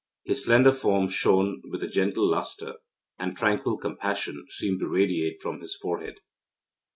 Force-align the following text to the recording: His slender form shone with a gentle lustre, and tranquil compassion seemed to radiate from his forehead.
His 0.23 0.45
slender 0.45 0.71
form 0.71 1.09
shone 1.09 1.61
with 1.69 1.83
a 1.83 1.87
gentle 1.87 2.27
lustre, 2.27 2.77
and 3.19 3.37
tranquil 3.37 3.77
compassion 3.77 4.47
seemed 4.49 4.79
to 4.79 4.87
radiate 4.87 5.39
from 5.39 5.61
his 5.61 5.75
forehead. 5.75 6.21